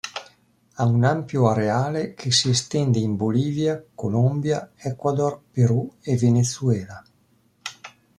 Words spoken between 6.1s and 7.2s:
Venezuela.